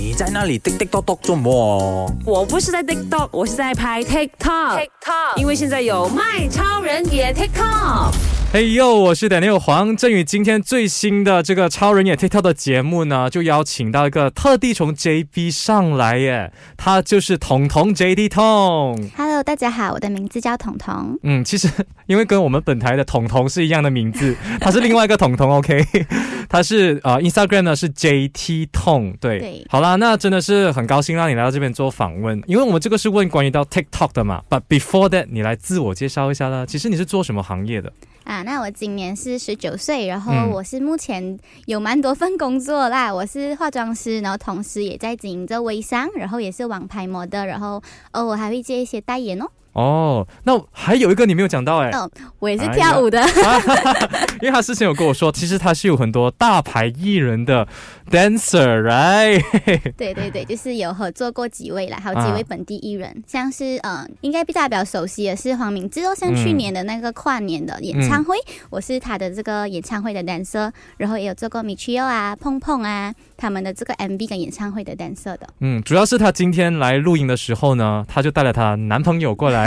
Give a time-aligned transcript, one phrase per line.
[0.00, 2.10] 你在那里滴滴答答做么？
[2.24, 4.78] 我不是在 TikTok，我是在拍 TikTok。
[4.78, 8.29] TikTok，因为现在有卖超人也 TikTok。
[8.52, 10.24] 嘿呦，我是 Daniel 黄振宇。
[10.24, 19.08] 今天最新的这个超人也 TikTok 的节目呢，就邀请到一个特地从 JB 上来耶，他就是彤彤 JD 彤。
[19.16, 21.16] Hello，大家好，我的名字叫彤彤。
[21.22, 21.68] 嗯，其实
[22.06, 25.86] 因为跟我们本台的彤彤是一样的名字， 他是另外一个彤彤，OK，
[26.50, 36.66] 他是呃 Instagram 呢是 JT 痛，对，对好啦，那真的是很高兴让你来到这边做访问，因为我们这个是问关于到 TikTok 的嘛，But before that，你来自我介绍一下啦。
[36.66, 37.92] 其实你是做什么行业的？
[38.30, 49.46] 啊，那我今年是十九岁，然后嗯我是目前有蛮多份工作啦， 我是化妆师，然后同时也在经营着微商，然后也是网拍模特，然后偶尔还会接一些代言哦。
[49.72, 53.20] 哦，那还有一个你没有讲到哎、哦我也是跳舞的，
[54.40, 57.68] 因为他之前有跟我说，其实他是有很多大牌艺人的
[58.10, 59.42] dancer，right？
[59.96, 68.36] 对对对，就是有合作过几位啦，还有几啊位本地艺人，像是呃，应该大家比较熟悉的是黄明志哦，像去嗯年的那个跨年的演唱会，
[68.70, 75.46] 我是他的这个演唱会的 dancer，然后也有做过 Michio 啊、碰碰啊他们的这个 MV 跟演唱会的 dancer 的。
[75.60, 79.59] 嗯，主要是她今天来录音的时候呢，她就带了她男朋友过来，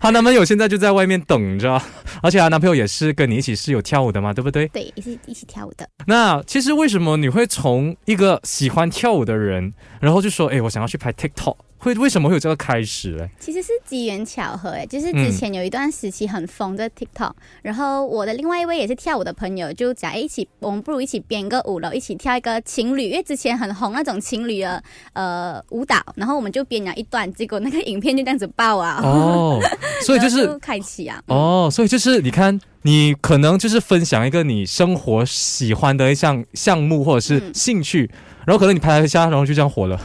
[0.00, 1.80] 她男朋友现在就在外面等着，
[2.22, 4.66] 而且她男朋友也是跟你一起是有跳舞的嘛，对不对？
[4.68, 5.88] 对，也是一起跳舞的。
[6.06, 13.28] 那其实为什么你会从一个喜欢跳舞的人，然后就说，哎，我想要去拍 TikTok，会为什么会有这个开始嘞？
[13.40, 24.80] 其实是机缘巧合，哎，就是之前有一段时期很疯的 TikTok，、然后我的另外一位也是跳舞的朋友就讲，哎，一起我们不如一起编个舞了，一起跳一个情侣，因为之前很红那种情侣的
[25.14, 29.60] 呃舞蹈，然后我们就编了一段，结果那个影片就这样子爆啊，哦，
[30.06, 31.36] 所以就是 开启啊，嗯。
[31.36, 37.52] 哦，所以就是你看，你可能就是分享一个你生活喜欢的一项项目或者是嗯。
[37.52, 38.08] 兴趣，
[38.46, 39.98] 然后可能你拍了一下，然后就这样火了。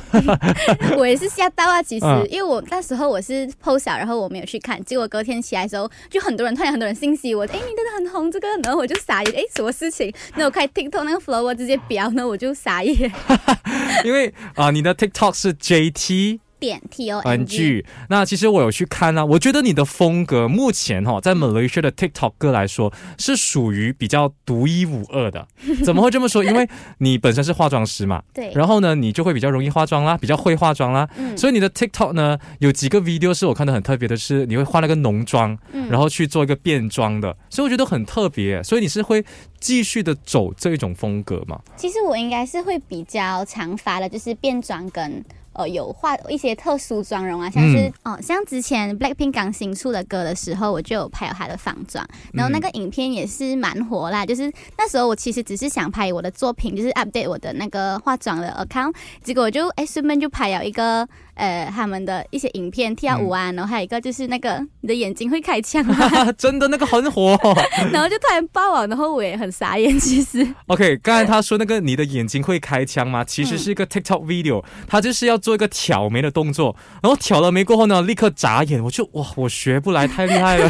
[0.98, 10.14] 我也是吓到啊，其实，嗯因为我那时候我是 post 啊然后我没有去看，结果隔天起来的时候，就很多人突然很多人信息我，哎，你真的很红这个，然后我就傻眼，哎， 什么事情？
[10.36, 13.12] 那我开 TikTok 那个 flow 我直接飙，那我就傻眼，
[14.06, 17.85] 因为啊、你的 TikTok 是 JT 点 T O N N G。
[18.09, 25.47] 那其实我有去看啊，我觉得你的风格目前哈、在 Malaysia 的 TikTok 歌来说是属于比较独一无二的。
[25.84, 26.44] 怎么会这么说？
[26.44, 26.67] 因为
[27.00, 38.62] 你本身是化妆师嘛，对，然后呢，你就会比较容易化妆啦，比较会化妆啦，嗯所以你的 TikTok 呢有几个 video 是我看的很特别的是，你会画那个浓妆，嗯然后去做一个变装的，所以我觉得很特别。
[38.63, 39.23] 所以你是会
[39.59, 41.59] 继续的走这一种风格吗？
[41.75, 45.23] 其实我应该是会比较常发的，就是变装跟。
[45.57, 54.25] 呃，有画一些特殊妆容啊，像是、哦，像之前 Blackpink 刚新出的歌的时候，我就有拍了他的仿妆，然后那个影片也是蛮火啦。
[54.25, 67.35] 就是那时候我其实只是想拍我的作品，就是 update 我的那个化妆的 account，结果我就哎顺便就拍了一个呃他们的一些影片跳舞啊，然后还有一个就是那个你的眼睛会开枪啊， 真的那个很火。
[67.91, 73.23] 然后就突然爆了，然后我也很傻眼，其实 OK，刚才他说那个你的眼睛会开枪吗？
[73.23, 80.69] 其实是一个 TikTok video，他就是要做一个挑眉的动作，然后挑了眉过后呢，立刻眨眼，我就哇，我学不来，太厉害了。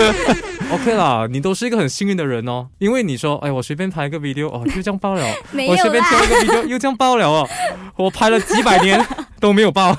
[0.72, 5.22] OK 啦，你都是一个很幸运的人哦，因为你说，哎，我随便拍一个 video 哦，就这样爆了，
[5.68, 6.02] 我随便。
[6.02, 7.46] 挑一个 video 又这样爆了哦，
[7.96, 9.06] 我拍了几百年
[9.38, 9.94] 都没有爆。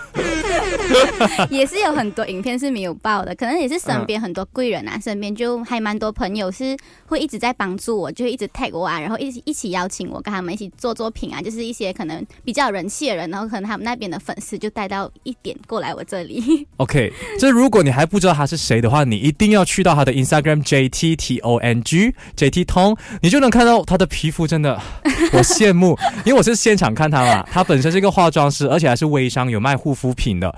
[1.50, 6.75] 也是有很多影片是没有报的，可能也是身边很多贵人啊，身边就还蛮多朋友是
[7.06, 16.68] 会一直在帮助我，就会一直 tag 我啊，然后一起一起邀请我跟他们一起做作品啊，就是一些可能比较有人气的人，然后可能他们那边的粉丝就带到一点过来我这里。
[16.78, 24.80] OK，这如果你还不知道他是谁的话，你一定要去到他的 Instagram JT T O N G JT 通，你就能看到他的皮肤真的，
[25.34, 30.53] 我羡慕，因为我是现场看他嘛，他本身是一个化妆师，而且还是微商，有卖护肤品的，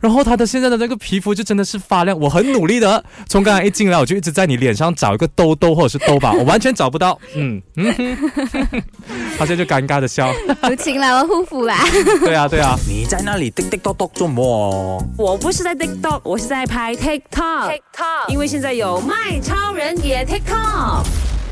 [0.00, 8.82] 然后他的现在的那个皮肤就真的是发亮，我很努力的，从刚才一进来我就一直在你脸上找一个痘痘或者是痘疤， 我完全找不到，嗯嗯哼，
[9.38, 10.32] 他现在就尴尬的笑，
[10.68, 11.78] 有请了我护肤啦，
[12.24, 15.02] 对啊对啊，你在那里滴滴咚咚做么？
[15.16, 17.22] 我不是在 TikTok，我是在拍 TikTok。
[17.70, 21.04] TikTok，因为现在有卖超人也 TikTok。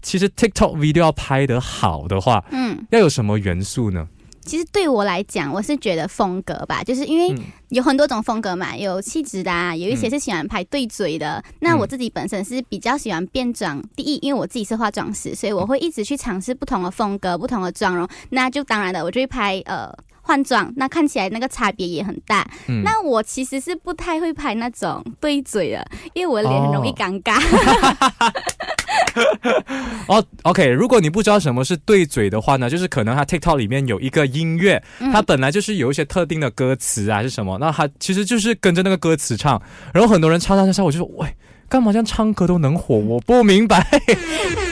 [0.02, 2.86] 其实 TikTok video 要拍得好的话，嗯。
[2.90, 4.06] 要有什么元素呢？
[4.46, 11.42] 其实对我来讲，我是觉得风格吧，就是因为嗯有很多种风格嘛，有气质的啊，有一些是喜欢拍对嘴的。
[11.60, 18.08] 那我自己本身是比较喜欢变装，第一，因为我自己是化妆师，所以我会一直去尝试不同的风格、不同的妆容。
[18.30, 19.92] 那就当然了，我就会拍呃。
[20.28, 22.44] 换装，那看起来那个差别也很大。
[22.66, 27.36] 嗯那我其实是不太会拍那种对嘴的，因为我脸很容易哦尴尬。
[27.38, 28.32] 哦
[30.42, 34.82] OK，如果你不知道什么是对嘴的话呢，就是可能它 TikTok 里面有一个音乐，
[35.12, 37.58] 它本来就是有一些特定的歌词啊，是什么？
[37.58, 39.60] 那它其实就是跟着那个歌词唱，
[39.92, 41.28] 然后很多人唱唱唱唱，我就说，喂，
[41.68, 42.96] 干嘛这样唱歌都能火？
[42.96, 43.84] 我不明白。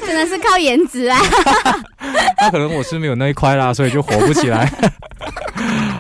[0.07, 1.19] 真的是靠颜值啊！
[2.39, 4.71] 那可能我是没有那一块啦，所以就火不起来。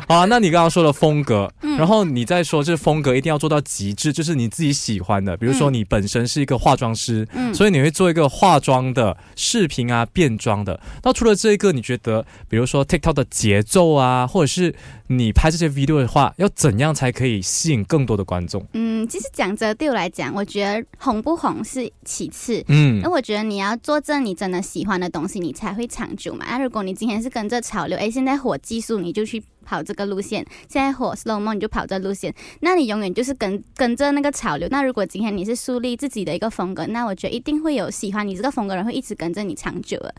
[0.08, 5.34] 好啊，那你刚刚说的风格，然后你再说这风格一定要做到极致，就是你自己喜欢的。
[5.36, 10.78] 比如说你本身是一个化妆师，嗯所以你会做一个化妆的视频啊，变装的。
[11.02, 14.74] 那除了这个，你觉得比如说 TikTok 的节奏啊，或者是
[15.06, 18.64] 你拍这些 video 的话，要怎样才可以吸引更多的观众？
[18.74, 22.62] 嗯，其实讲着对我来讲，我觉得红不红是其次。
[22.68, 26.44] 嗯，那我觉得你要做这你真的喜欢的东西，你才会长久嘛。
[26.46, 29.42] 那如果你今天是跟着潮流，哎，现在火技术，你就去。
[29.64, 34.68] 跑这个路线，现在火 slow mo 你就跑这路线，那你永远就是跟跟着那个潮流。
[34.70, 40.14] 那如果今天你是树立自己的一个风格，那我觉得一定会有喜欢你这个风格人会一直跟着你长久的。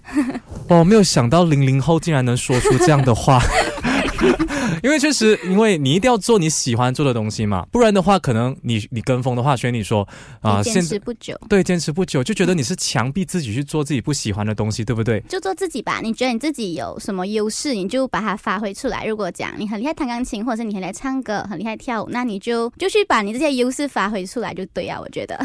[0.67, 3.39] 我 没有想到零零后竟然能说出这样的话。
[4.83, 10.07] 因为确实，因为你一定要做你喜欢做的东西嘛，不然的话，可能你你跟风的话，所以你说
[10.41, 15.19] 啊，坚持不久，对，坚持不久，就觉得你是强逼自己去做自己不喜欢的东西，对不对？
[15.29, 19.05] 就做自己吧，你觉得你自己有什么优势，你就把它发挥出来。
[19.05, 25.37] 如果讲你很厉害弹钢琴，或者是你很厉害唱歌，很厉害跳舞，那你就就去把你这些优势发挥出来就对啊，我觉得。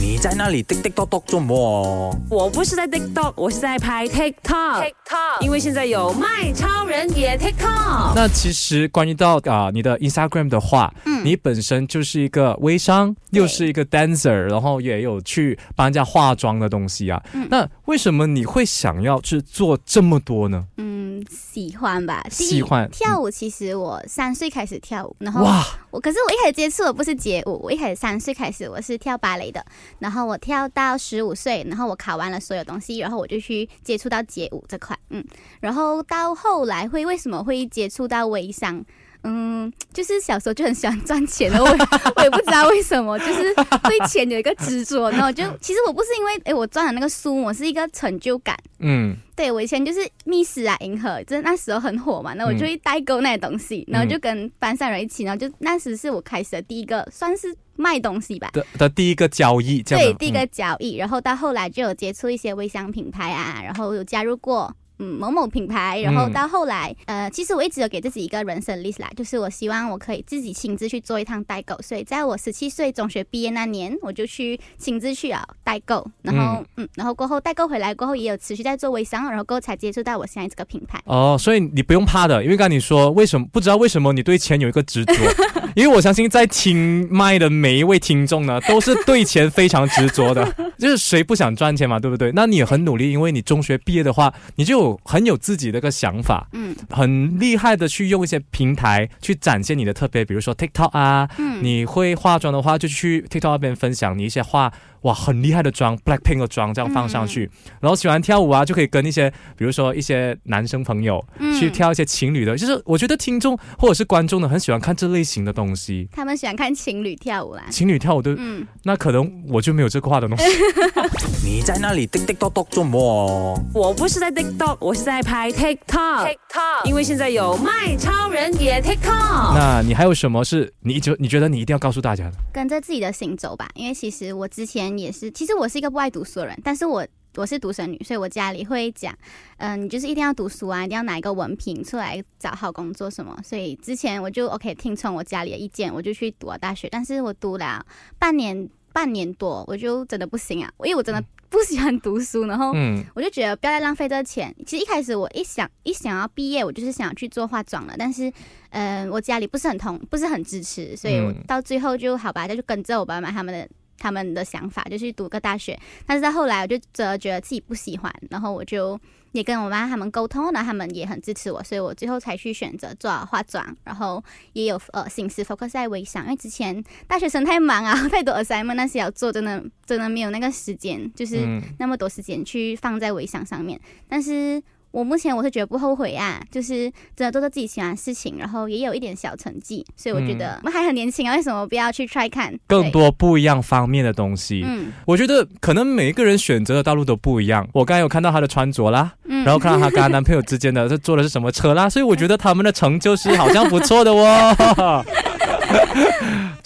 [0.00, 2.16] 你在那里滴滴咚咚做么？
[2.30, 4.82] 我不是在 TikTok，我是在拍 TikTok。
[4.82, 7.89] TikTok，因为现在有卖超人也 TikTok。
[8.14, 17.22] 那其实关于到啊你的 Instagram 的话，嗯，你本身就是一个微商，又是一个 dancer，然后也有去帮人家化妆的东西啊。
[17.48, 20.66] 那为什么你会想要去做这么多呢？
[20.76, 20.89] 嗯，
[21.28, 23.30] 喜欢吧，喜欢跳舞。
[23.30, 29.64] 其实我三岁开始跳舞，然后哇，我可是我一开始接触的不是街舞，我一开始三岁开始我是跳芭蕾的，
[29.98, 35.24] 然后我跳到十五岁，然后我考完了所有东西，然后我就去接触到街舞这块，嗯，
[35.60, 38.84] 然后到后来会为什么会接触到微商？
[39.22, 41.68] 嗯，就是小时候就很喜欢赚钱的，我
[42.16, 45.10] 我也不知道为什么，就是对钱有一个执着。
[45.10, 48.56] 然后就其实我不是因为哎我赚了那个书，我是一个成就感。
[48.78, 60.96] 嗯，对我以前就是密室啊，银河，就是那时候很火嘛，那我就会代购那些东西，然后就跟班上人一起，然后就那时是我开始的第一个算是卖东西吧的的第一个交易，对，第一个交易。
[60.96, 64.74] 然后到后来就有接触一些微商品牌啊，然后有加入过。
[65.00, 81.00] 嗯，某某品牌，然后到后来，呃，其实我一直有给自己一个人生 list 啦，就是我希望我可以自己亲自去做一趟代购，所以在我十七岁中学毕业那年，我就去亲自去啊代购，然后嗯，然后过后代购回来过后，也有持续在做微商，然后过后才接触到我现在这个品牌。
[81.06, 85.14] 哦，所以你不用怕的，因为刚才你说为什么不知道为什么你对钱有一个执着，
[85.74, 90.46] 因为我相信在听麦的每一位听众呢，都是对钱非常执着的，
[90.78, 92.32] 就是谁不想赚钱嘛，对不对？
[92.34, 95.00] 那你很努力，因为你中学毕业的话，你就。
[95.04, 104.72] 很有自己的个想法，嗯，很厉害的去用一些平台去展现你的特别，比如说 TikTok 啊，嗯，你会化妆的话就去 TikTok 那边分享你一些化。
[105.02, 107.50] 哇，很厉害的妆，Blackpink 的妆这样放上去，
[107.80, 111.24] 然后喜欢跳舞啊，就可以跟一些，比如说一些男生朋友
[111.58, 116.06] 去跳一些情侣的，就是我觉得听众或者是观众呢，很喜欢看这类型的东西。
[116.12, 120.44] 他们喜欢看情侣跳舞啦，情侣跳舞的，嗯，那可能我就没有这块的东西。
[121.42, 123.58] 你在那里滴滴咚咚做么？
[123.72, 126.26] 我不是在 TikTok，我是在拍 TikTok。
[126.26, 129.54] TikTok，因为现在有卖超人也 TikTok。
[129.54, 132.32] 那你还有什么是你一直你觉得你一定要告诉大家的？
[132.52, 134.89] 跟着自己的行走吧，因为其实我之前。
[134.98, 137.06] 也是，其实我是一个不爱读书的人，但是我
[137.36, 139.16] 我是独生女，所以我家里会讲，
[139.58, 143.36] 嗯，你就是一定要读书啊，一定要拿一个文凭出来找好工作什么。
[143.44, 146.88] 所以之前我就 OK 听从我家里的意见，我就去读了大学。
[146.90, 147.86] 但是我读了
[148.18, 152.72] 半年半年多，我就真的不行啊，因为我真的 不喜欢读书，然后
[153.14, 154.52] 我就觉得不要再浪费这个钱。
[154.66, 158.32] 其实一开始我一想一想要毕业，我就是想要去做化妆了，但是
[158.70, 163.68] 嗯，我家里不是很同，不是很支持，所以我到最后就好吧，那就跟着我爸妈他们的。
[164.00, 168.98] 他们的想法就去读个大学，但是在后来我就则觉得自己不喜欢，然后我就
[169.32, 174.20] 也跟我妈他们沟通，然后他们也很支持我，所以我最后才去选择做化妆，然后
[174.54, 183.78] 也有呃心思 focus 在微商，因为之前大学生太忙啊， 太多 assignment 那些要做，真的真的没有那个时间，就是那么多时间去放在微商上面，
[184.08, 184.60] 但是。
[184.90, 194.62] 我目前我是觉得不后悔啊，就是真的做做自己喜欢的事情，然后也有一点小成绩，所以我觉得我们还很年轻啊，为什么不要去 try 看更多不一样方面的东西？
[194.64, 197.66] 嗯，我觉得可能每一个人选择的道路都不一样。
[197.72, 205.04] 我刚才有看到她的穿着啦，然后看到她跟她男朋友之间的这坐的是什么车啦，所以我觉得他们的成就是好像不错的哦。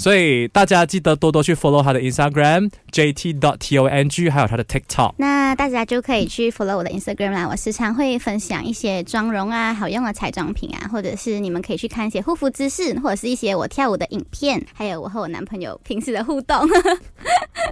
[0.05, 5.15] 所以大家记得多多去 follow 他的 Instagram JT dot T O N G，还有他的 TikTok。
[5.17, 16.69] 那大家就可以去 follow 我的 Instagram 啦，我时常会分享一些妆容啊、好用的彩妆品啊，或者是你们可以去看一些护肤知识，或者是一些我跳舞的影片，还有我和我男朋友平时的互动。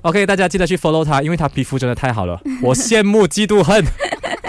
[0.00, 3.84] OK，大家记得去 follow 他，因为他皮肤真的太好了，我羡慕嫉妒恨。